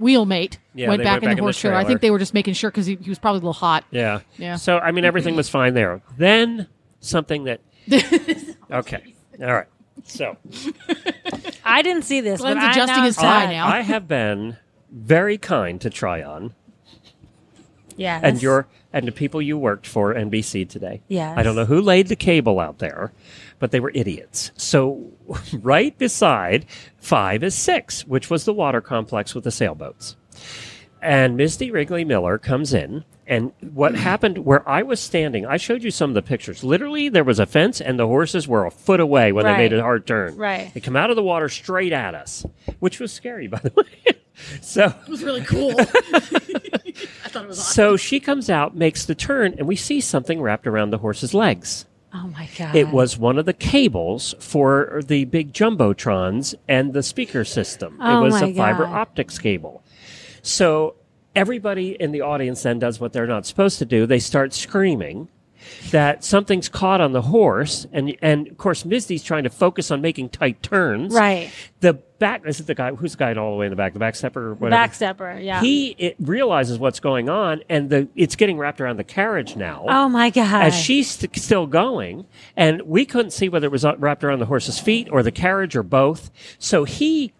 [0.00, 1.76] wheelmate Yeah, went back went in back the in the horse trailer.
[1.76, 3.84] I think they were just making sure because he, he was probably a little hot.
[3.92, 4.56] yeah, Yeah.
[4.56, 6.00] So I mean, everything was fine there.
[6.16, 6.66] Then
[7.00, 7.60] something that
[8.70, 9.66] okay, all right.
[10.04, 10.36] So
[11.64, 12.40] I didn't see this.
[12.40, 13.66] Glenn's but I adjusting now his tie now.
[13.66, 14.56] I have been
[14.90, 16.54] very kind to Tryon
[17.98, 18.20] Yes.
[18.22, 21.02] And your and the people you worked for NBC today.
[21.08, 21.36] Yes.
[21.36, 23.12] I don't know who laid the cable out there,
[23.58, 24.52] but they were idiots.
[24.56, 25.12] So
[25.52, 26.64] right beside
[26.96, 30.16] five is six, which was the water complex with the sailboats.
[31.00, 33.96] And Misdee Wrigley Miller comes in, and what mm.
[33.96, 36.64] happened where I was standing, I showed you some of the pictures.
[36.64, 39.72] Literally, there was a fence, and the horses were a foot away when they made
[39.72, 40.36] a hard turn.
[40.36, 40.72] Right.
[40.72, 42.44] They come out of the water straight at us,
[42.78, 44.14] which was scary, by the way.
[44.60, 45.74] so It was really cool.
[45.78, 45.84] I
[47.28, 47.74] thought it was awesome.
[47.74, 51.34] so she comes out, makes the turn, and we see something wrapped around the horse's
[51.34, 51.84] legs.
[52.14, 52.74] Oh my god.
[52.74, 57.98] It was one of the cables for the big jumbotrons and the speaker system.
[58.00, 58.96] Oh it was a fiber God.
[58.96, 59.82] optics cable.
[60.48, 60.94] So
[61.34, 64.06] everybody in the audience then does what they're not supposed to do.
[64.06, 65.28] They start screaming
[65.90, 70.00] that something's caught on the horse, and and of course Misdee's trying to focus on
[70.00, 71.12] making tight turns.
[71.12, 71.50] Right.
[71.80, 73.92] The back is it the guy who's the guy all the way in the back,
[73.92, 74.88] the back stepper or whatever.
[74.88, 75.44] Backstepper.
[75.44, 75.60] Yeah.
[75.60, 79.84] He it realizes what's going on, and the it's getting wrapped around the carriage now.
[79.88, 80.64] oh my god.
[80.64, 84.46] As she's st- still going, and we couldn't see whether it was wrapped around the
[84.46, 86.30] horse's feet or the carriage or both.
[86.58, 87.32] So he,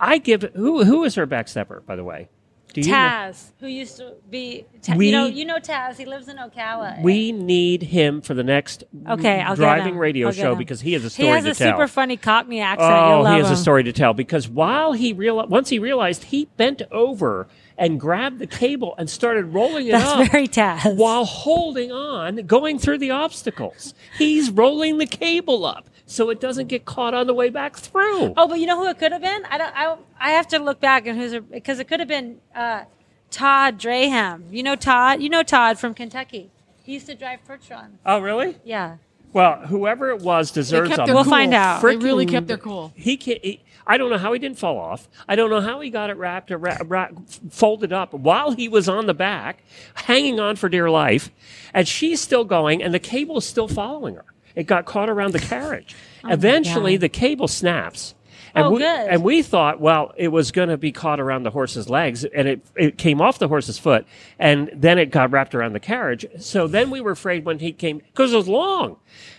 [0.00, 2.28] I give who who is her backstepper, by the way?
[2.72, 2.96] Do you know?
[2.96, 5.96] Taz, who used to be, Ta- We- you know, you know Taz.
[5.96, 7.02] He lives in Ocala.
[7.02, 9.98] We need him for the next okay, I'll driving him.
[9.98, 10.58] radio show him.
[10.58, 11.28] because he has a story.
[11.28, 11.72] He has to a tell.
[11.72, 12.90] super funny Cockney accent.
[12.92, 16.46] Oh, he has a story to tell because while he real once he realized he
[16.56, 20.96] bent over and grabbed the cable and started rolling it That's up very Taz.
[20.96, 23.94] while holding on, going through the obstacles.
[24.18, 28.34] He's rolling the cable up so it doesn't get caught on the way back through.
[28.36, 29.44] Oh, but you know who it could have been?
[29.48, 29.72] I don't.
[29.76, 32.84] I, I have to look back and who's because it could have been uh,
[33.30, 34.42] Todd Draham.
[34.50, 35.22] You know Todd.
[35.22, 36.50] You know Todd from Kentucky.
[36.82, 37.90] He used to drive Pertron.
[38.04, 38.56] Oh, really?
[38.64, 38.96] Yeah.
[39.32, 41.30] Well, whoever it was deserves kept a their We'll cool.
[41.30, 41.80] find out.
[41.82, 42.92] They really kept their cool.
[42.96, 45.08] He can He, I don't know how he didn't fall off.
[45.28, 47.10] I don't know how he got it wrapped, wra- wra-
[47.50, 49.62] folded up while he was on the back,
[49.94, 51.30] hanging on for dear life,
[51.72, 54.24] and she's still going, and the cable is still following her.
[54.54, 55.94] It got caught around the carriage.
[56.22, 57.00] Oh, Eventually, Oh God.
[57.00, 58.14] the cable snaps.
[58.54, 59.08] And Oh, we, good.
[59.08, 62.46] And we thought, well, it was going to be caught around the horse's legs, and
[62.46, 64.04] it it came off the horse's foot,
[64.38, 66.26] and then it got wrapped around the carriage.
[66.38, 68.96] So then we were afraid when he came because it was long,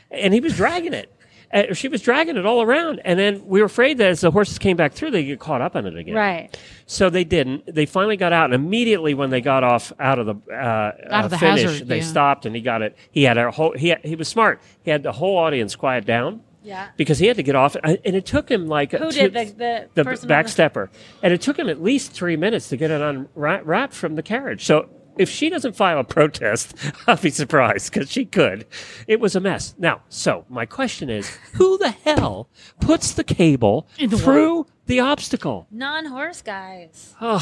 [0.10, 1.14] and he was dragging it.
[1.54, 4.32] And she was dragging it all around, and then we were afraid that as the
[4.32, 6.16] horses came back through, they get caught up on it again.
[6.16, 6.58] Right.
[6.86, 7.74] So they didn't.
[7.74, 11.24] They finally got out, and immediately when they got off out of the uh, Out
[11.24, 12.04] uh, of the finish, hazard, they yeah.
[12.04, 12.96] stopped, and he got it.
[13.12, 13.74] He had a whole.
[13.78, 14.62] He had, he was smart.
[14.84, 16.42] He had the whole audience quiet down.
[16.64, 16.90] Yeah.
[16.96, 19.46] Because he had to get off, and it took him like Who two- did the
[19.46, 20.90] the, the person on backstepper,
[21.24, 24.64] and it took him at least three minutes to get it unwrapped from the carriage.
[24.64, 24.88] So
[25.18, 26.74] if she doesn't file a protest,
[27.08, 28.66] I'll be surprised because she could.
[29.08, 29.76] It was a mess.
[29.78, 35.00] Now, so my question is, who the hell puts the cable In the through the
[35.00, 35.68] obstacle?
[35.72, 37.16] non-horse guys?
[37.22, 37.42] Ugh.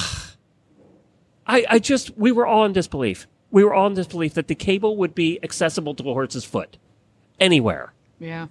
[1.47, 3.27] I, I just, we were all in disbelief.
[3.51, 6.77] We were all in disbelief that the cable would be accessible to a horse's foot
[7.39, 7.93] anywhere.
[8.19, 8.47] Yeah.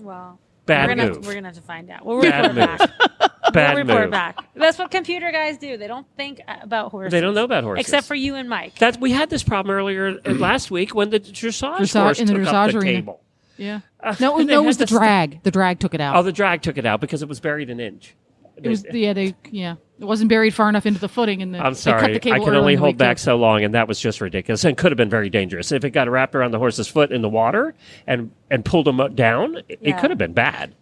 [0.00, 1.14] Well, Bad we're gonna move.
[1.16, 2.04] Have to, we're gonna have to find out.
[2.04, 2.88] Well, we're Bad report move.
[3.20, 3.30] back.
[3.52, 4.10] Bad we'll report move.
[4.10, 4.38] back.
[4.54, 5.76] That's what computer guys do.
[5.76, 7.12] They don't think uh, about horses.
[7.12, 7.80] They don't know about horses.
[7.86, 8.76] except for you and Mike.
[8.78, 12.26] That we had this problem earlier uh, last week when the dressage, Dressage- horse in
[12.26, 12.92] the took up the arena.
[13.00, 13.20] cable.
[13.56, 13.80] Yeah.
[14.20, 15.42] No, and no, it was the to st- drag.
[15.42, 16.16] The drag took it out.
[16.16, 18.14] Oh, the drag took it out because it was buried an inch.
[18.56, 19.12] it was yeah.
[19.14, 19.76] They yeah.
[19.98, 22.20] It wasn't buried far enough into the footing, and the, I'm they cut sorry, the
[22.20, 23.22] cable I can only hold back too.
[23.22, 25.90] so long, and that was just ridiculous, and could have been very dangerous if it
[25.90, 27.74] got wrapped around the horse's foot in the water
[28.06, 29.56] and and pulled him down.
[29.70, 30.74] It, it could have been bad.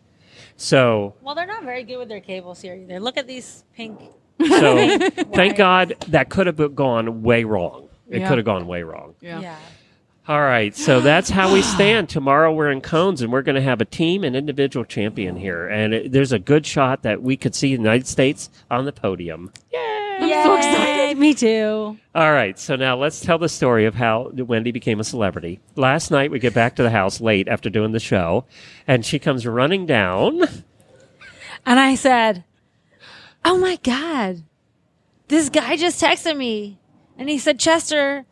[0.56, 3.00] So well, they're not very good with their cables here either.
[3.00, 4.00] Look at these pink.
[4.40, 4.98] so
[5.34, 7.88] thank God that could have gone way wrong.
[8.08, 8.28] It Yeah.
[8.28, 9.14] could have gone way wrong.
[9.20, 9.40] Yeah.
[9.40, 9.56] Yeah.
[10.26, 12.08] All right, so that's how we stand.
[12.08, 15.68] Tomorrow we're in Cones, and we're going to have a team and individual champion here.
[15.68, 18.92] And it, there's a good shot that we could see the United States on the
[18.92, 19.52] podium.
[19.70, 19.93] Yay!
[20.20, 21.18] So excited.
[21.18, 21.96] Me too.
[22.14, 25.60] All right, so now let's tell the story of how Wendy became a celebrity.
[25.76, 28.44] Last night we get back to the house late after doing the show,
[28.86, 30.42] and she comes running down.
[31.66, 32.44] And I said,
[33.44, 34.42] "Oh my god,
[35.28, 36.78] this guy just texted me,
[37.16, 38.26] and he said Chester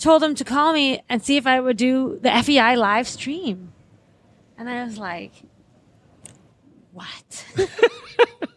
[0.00, 3.72] told him to call me and see if I would do the FEI live stream."
[4.58, 5.32] And I was like,
[6.92, 7.46] "What?"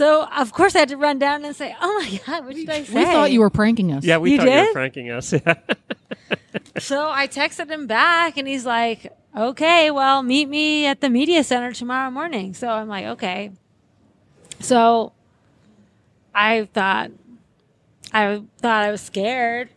[0.00, 2.70] so of course I had to run down and say, "Oh my god, what did
[2.70, 4.02] I say?" We thought you were pranking us.
[4.02, 4.66] Yeah, we You thought you did?
[4.68, 5.34] were pranking us.
[5.46, 5.54] Yeah.
[6.78, 11.44] So I texted him back and he's like, okay, well, meet me at the media
[11.44, 12.54] center tomorrow morning.
[12.54, 13.52] So I'm like, okay.
[14.60, 15.12] So
[16.34, 17.10] I thought,
[18.12, 19.68] I thought I was scared.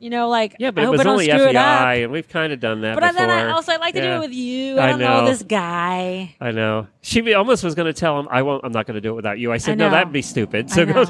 [0.00, 1.26] You know, like Yeah, but I it was only.
[1.26, 3.26] FEI, and we've kind of done that But before.
[3.26, 4.78] then I also I like to do it with you.
[4.78, 5.20] I I don't know.
[5.22, 5.26] know.
[5.26, 6.36] this guy.
[6.40, 6.86] I know.
[7.00, 8.64] She almost was going to tell him, "I won't.
[8.64, 10.70] I'm not going to do it without you." I said, I "No, that'd be stupid."
[10.70, 11.04] So so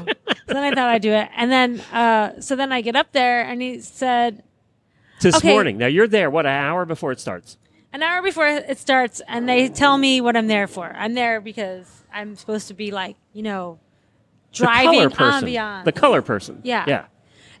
[0.47, 3.43] then I thought I'd do it, and then uh, so then I get up there,
[3.43, 4.41] and he said
[5.21, 5.49] this Okay.
[5.53, 5.77] morning.
[5.77, 6.31] Now you're there.
[6.31, 7.57] What an hour before it starts.
[7.93, 10.91] an hour before it starts, and they tell me what I'm there for.
[10.95, 13.77] I'm there because I'm supposed to be like you know
[14.57, 15.47] The color driving person.
[15.47, 15.83] ambiance.
[15.85, 16.61] The color person.
[16.63, 16.85] Yeah.
[16.87, 17.05] Yeah.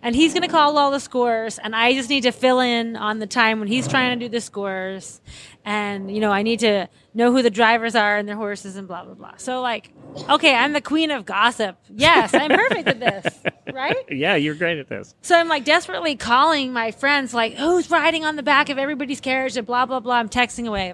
[0.01, 2.95] And he's going to call all the scores and i just need to fill in
[2.95, 5.21] on the time when he's trying to do the scores.
[5.65, 8.87] And you know i need to know who the drivers are and their horses and
[8.87, 9.33] blah blah blah.
[9.37, 9.91] So like
[10.29, 11.77] okay i'm the queen of gossip.
[11.89, 13.39] Yes i'm perfect at this
[13.73, 13.95] right?
[14.09, 15.13] Yeah, you're great at this.
[15.21, 19.21] so i'm like desperately calling my friends like who's riding on the back of everybody's
[19.21, 20.15] carriage and blah blah blah.
[20.15, 20.93] I'm texting away.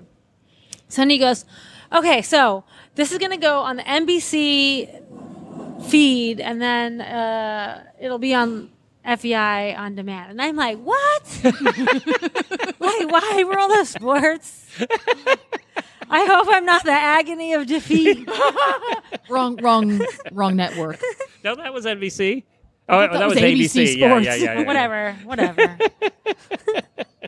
[0.93, 1.45] He goes
[1.93, 2.63] okay so
[2.95, 5.03] this is going to go on the nbc
[5.89, 8.71] feed and then uh, it'll be on
[9.05, 10.31] FEI on demand.
[10.31, 11.41] And I'm like, what?
[11.43, 14.65] like, Wide World of Sports?
[16.09, 18.27] I hope I'm not the agony of defeat.
[19.29, 20.99] wrong, wrong, wrong network.
[21.43, 22.43] No, that was NBC.
[22.87, 23.65] Oh, that, that was, was ABC.
[23.65, 24.25] ABC Yeah, Sports.
[24.25, 24.65] yeah, yeah, yeah, yeah.
[24.65, 25.77] whatever, whatever.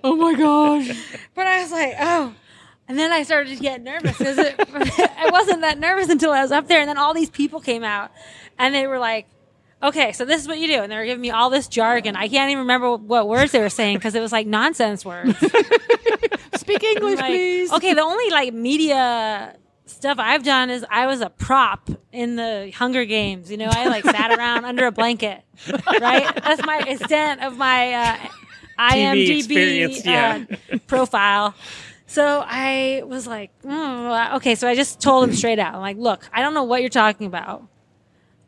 [0.04, 0.90] Oh my gosh.
[1.34, 2.34] But I was like, oh.
[2.88, 6.42] And then I started to get nervous because it, I wasn't that nervous until I
[6.42, 6.80] was up there.
[6.80, 8.12] And then all these people came out
[8.58, 9.28] and they were like,
[9.82, 10.82] okay, so this is what you do.
[10.82, 12.16] And they were giving me all this jargon.
[12.16, 15.38] I can't even remember what words they were saying because it was like nonsense words.
[16.56, 17.72] Speak English, Like, please.
[17.74, 22.72] Okay, the only like media stuff I've done is I was a prop in the
[22.76, 23.50] Hunger Games.
[23.50, 25.42] You know, I like sat around under a blanket.
[25.68, 26.30] Right?
[26.44, 28.18] That's my extent of my uh,
[28.80, 30.46] IMDb yeah.
[30.50, 31.56] uh, profile.
[32.06, 34.56] So I was like, mm, okay.
[34.56, 36.90] So I just told him straight out, I'm like, look, I don't know what you're
[36.90, 37.68] talking about.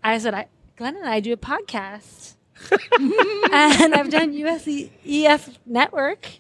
[0.04, 0.48] I said, I,
[0.80, 2.36] Glenn and I do a podcast,
[2.72, 6.40] and I've done USEF Network.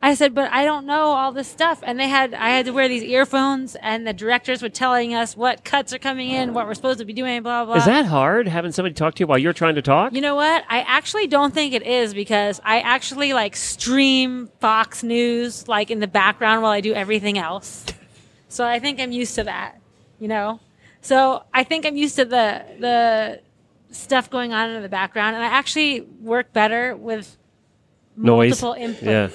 [0.00, 1.82] I said, but I don't know all this stuff.
[1.82, 5.36] And they had, I had to wear these earphones, and the directors were telling us
[5.36, 7.74] what cuts are coming in, what we're supposed to be doing, blah blah.
[7.74, 10.14] Is that hard having somebody talk to you while you're trying to talk?
[10.14, 10.64] You know what?
[10.70, 16.00] I actually don't think it is because I actually like stream Fox News like in
[16.00, 17.84] the background while I do everything else.
[18.48, 19.78] So I think I'm used to that,
[20.18, 20.60] you know?
[21.02, 23.40] So I think I'm used to the the
[23.90, 27.36] stuff going on in the background and I actually work better with
[28.16, 28.62] Noise.
[28.62, 29.02] multiple inputs.
[29.02, 29.28] Yeah.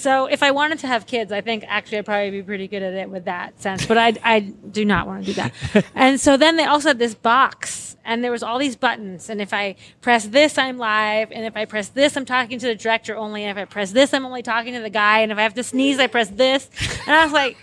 [0.00, 2.82] So if I wanted to have kids, I think actually I'd probably be pretty good
[2.82, 3.84] at it with that sense.
[3.84, 5.84] But I, I do not want to do that.
[5.94, 9.28] and so then they also had this box, and there was all these buttons.
[9.28, 11.30] And if I press this, I'm live.
[11.32, 13.44] And if I press this, I'm talking to the director only.
[13.44, 15.20] And if I press this, I'm only talking to the guy.
[15.20, 16.70] And if I have to sneeze, I press this.
[17.06, 17.58] And I was like,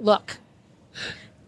[0.00, 0.38] look,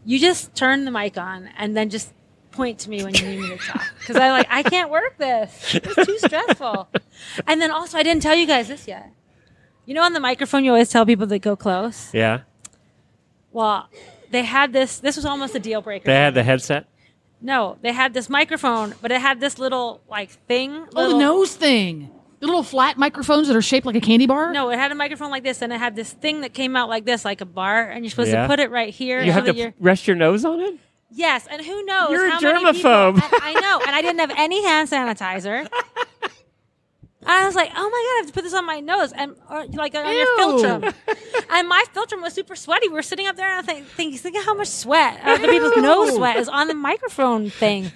[0.05, 2.13] you just turn the mic on and then just
[2.53, 5.17] point to me when you need me to talk because I like I can't work
[5.19, 5.75] this.
[5.75, 6.89] It's too stressful.
[7.47, 9.11] And then also I didn't tell you guys this yet.
[9.87, 12.13] You know, on the microphone, you always tell people to go close.
[12.15, 12.41] Yeah.
[13.53, 13.89] Well,
[14.31, 14.99] they had this.
[15.01, 16.07] This was almost a deal breaker.
[16.07, 16.87] They had the headset.
[17.41, 20.73] no, they had this microphone, but it had this little like thing.
[20.73, 22.11] Oh, the little- nose thing.
[22.41, 24.51] The little flat microphones that are shaped like a candy bar.
[24.51, 26.89] No, it had a microphone like this, and it had this thing that came out
[26.89, 28.43] like this, like a bar, and you're supposed Yeah.
[28.45, 29.21] to put it right here.
[29.21, 30.79] You so have to you're, rest your nose on it.
[31.13, 32.11] Yes, and who knows?
[32.11, 33.21] You're a how many people- germaphobe.
[33.23, 35.69] I, I know, and I didn't have any hand sanitizer.
[37.23, 39.13] And I was like, "Oh my god, I have to put this on my nose
[39.13, 40.37] and or, like on your Ew.
[40.39, 40.95] philtrum."
[41.51, 42.89] And my philtrum was super sweaty.
[42.89, 45.37] We were sitting up there, and I think, thinking, think of how much sweat, uh,
[45.37, 47.93] the people's nose sweat, is on the microphone thing.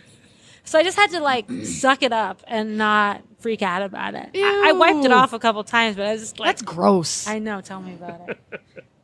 [0.65, 4.29] So I just had to like suck it up and not freak out about it.
[4.35, 7.27] I, I wiped it off a couple times, but I was just like, That's gross.
[7.27, 7.61] I know.
[7.63, 8.39] Tell me about it.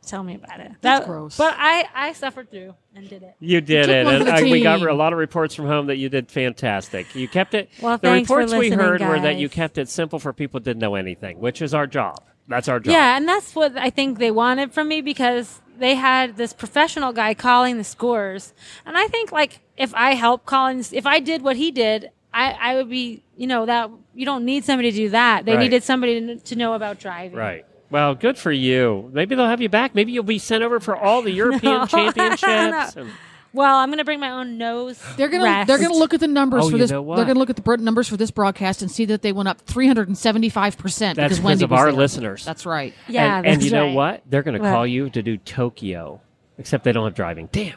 [0.05, 0.71] Tell me about it.
[0.81, 1.37] That's That- gross.
[1.37, 3.35] But I I suffered through and did it.
[3.39, 5.97] You did took it, and I, we got a lot of reports from home that
[5.97, 7.13] you did fantastic.
[7.15, 7.69] You kept it.
[7.81, 10.33] Well, the thanks for reports we listening, heard were that you kept it simple for
[10.33, 12.21] people who didn't know anything, which is our job.
[12.47, 12.91] That's our job.
[12.91, 17.13] Yeah, and that's what I think they wanted from me because they had this professional
[17.13, 18.53] guy calling the scores.
[18.85, 22.51] And I think like if I help Collins, if I did what he did, I,
[22.59, 25.45] I would be, you know, that you don't need somebody to do that.
[25.45, 25.61] They Right.
[25.63, 27.37] needed somebody to, to know about driving.
[27.37, 27.65] Right.
[27.91, 29.09] Well, good for you.
[29.13, 29.93] Maybe they'll have you back.
[29.93, 32.95] Maybe you'll be sent over for all the European championships.
[32.95, 33.11] and-
[33.53, 34.97] Well, I'm going to bring my own nose.
[35.17, 35.67] They're gonna rest.
[35.67, 36.89] they're gonna look at the numbers Oh, for you this.
[36.91, 37.17] know what?
[37.17, 39.49] They're gonna look at the br- numbers for this broadcast and see that they went
[39.49, 41.93] up 375 percent That's because because Wendy of was our there.
[41.99, 42.45] listeners.
[42.45, 42.93] That's right.
[43.09, 43.93] Yeah, and, and that's you know right.
[43.93, 44.23] what?
[44.29, 44.71] They're going to What?
[44.71, 46.21] call you to do Tokyo,
[46.57, 47.49] except they don't have driving.
[47.51, 47.75] Damn.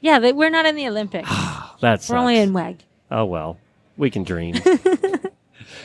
[0.00, 1.28] Yeah, they, we're not in the Olympics.
[1.82, 2.82] That's we're only in WEG.
[3.10, 3.58] Oh well,
[3.98, 4.54] we can dream.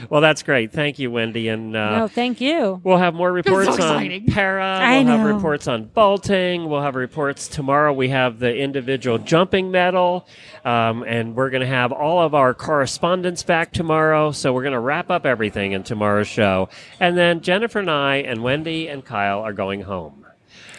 [0.09, 0.71] Well, that's great.
[0.71, 1.47] Thank you, Wendy.
[1.47, 2.81] And uh, no, thank you.
[2.83, 4.63] We'll have more reports on para.
[4.63, 6.69] I we'll have reports on vaulting.
[6.69, 7.93] We'll have reports tomorrow.
[7.93, 10.27] We have the individual jumping medal,
[10.65, 14.31] um, and we're going to have all of our correspondence back tomorrow.
[14.31, 18.17] So we're going to wrap up everything in tomorrow's show, and then Jennifer and I
[18.17, 20.21] and Wendy and Kyle are going home.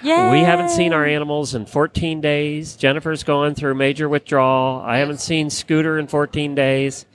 [0.02, 0.32] Yay.
[0.32, 2.74] We haven't seen our animals in 14 days.
[2.74, 4.80] Jennifer's going through major withdrawal.
[4.80, 7.06] I haven't seen Scooter in 14 days.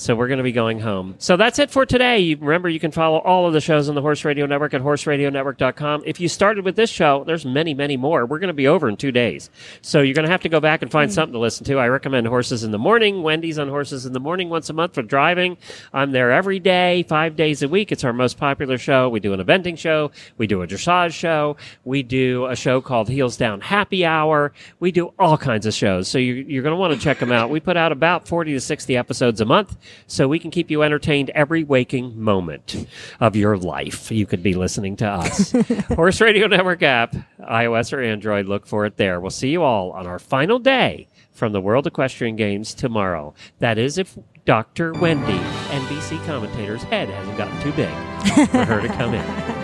[0.00, 1.16] So we're going to be going home.
[1.18, 2.20] So that's it for today.
[2.20, 4.80] You, remember, you can follow all of the shows on the Horse Radio Network at
[4.80, 6.04] horseradionetwork.com.
[6.06, 8.24] If you started with this show, there's many, many more.
[8.24, 9.50] We're going to be over in two days.
[9.82, 11.14] So you're going to have to go back and find hmm.
[11.14, 11.78] something to listen to.
[11.78, 13.22] I recommend Horses in the Morning.
[13.22, 15.58] Wendy's on Horses in the Morning once a month for driving.
[15.92, 17.92] I'm there every day, five days a week.
[17.92, 19.10] It's our most popular show.
[19.10, 20.12] We do an eventing show.
[20.38, 21.58] We do a dressage show.
[21.84, 24.54] We do a show called Heels Down Happy Hour.
[24.78, 26.08] We do all kinds of shows.
[26.08, 27.50] So you, you're going to want to check them out.
[27.50, 29.76] We put out about 40 to 60 episodes a month
[30.06, 32.86] so we can keep you entertained every waking moment
[33.20, 34.10] of your life.
[34.10, 35.52] You could be listening to us.
[35.94, 39.20] Horse Radio Network app, iOS or Android, look for it there.
[39.20, 43.34] We'll see you all on our final day from the World Equestrian Games tomorrow.
[43.60, 44.92] That is if Dr.
[44.94, 45.38] Wendy,
[45.68, 49.56] NBC commentator's head hasn't gotten too big for her to come in.